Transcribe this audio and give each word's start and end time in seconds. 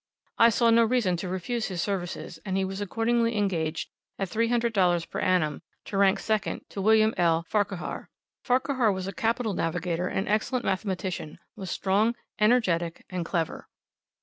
I 0.39 0.49
saw 0.49 0.71
no 0.71 0.83
reason 0.83 1.15
to 1.17 1.29
refuse 1.29 1.67
his 1.67 1.79
services, 1.79 2.39
and 2.43 2.57
he 2.57 2.65
was 2.65 2.81
accordingly 2.81 3.37
engaged 3.37 3.91
at 4.17 4.29
$300 4.29 5.07
per 5.07 5.19
annum, 5.19 5.61
to 5.85 5.95
rank 5.95 6.17
second 6.17 6.65
to 6.69 6.81
William 6.81 7.13
L. 7.17 7.45
Farquhar. 7.47 8.09
Farquhar 8.43 8.91
was 8.91 9.05
a 9.05 9.13
capital 9.13 9.53
navigator 9.53 10.07
and 10.07 10.27
excellent 10.27 10.65
mathematician; 10.65 11.37
was 11.55 11.69
strong, 11.69 12.15
energetic, 12.39 13.05
and 13.11 13.23
clever. 13.23 13.67